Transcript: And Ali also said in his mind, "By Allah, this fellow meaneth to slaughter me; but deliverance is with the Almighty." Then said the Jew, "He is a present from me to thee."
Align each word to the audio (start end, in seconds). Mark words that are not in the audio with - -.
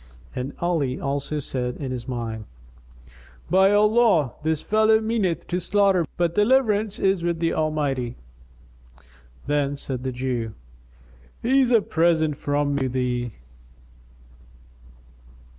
And 0.35 0.53
Ali 0.61 0.99
also 0.99 1.37
said 1.37 1.77
in 1.77 1.91
his 1.91 2.07
mind, 2.07 2.45
"By 3.51 3.71
Allah, 3.71 4.33
this 4.41 4.63
fellow 4.63 4.99
meaneth 4.99 5.45
to 5.49 5.59
slaughter 5.59 6.01
me; 6.01 6.07
but 6.17 6.33
deliverance 6.33 6.97
is 6.97 7.23
with 7.23 7.39
the 7.39 7.53
Almighty." 7.53 8.15
Then 9.45 9.75
said 9.75 10.01
the 10.03 10.11
Jew, 10.11 10.55
"He 11.43 11.61
is 11.61 11.69
a 11.69 11.81
present 11.83 12.35
from 12.35 12.73
me 12.73 12.81
to 12.81 12.89
thee." 12.89 13.33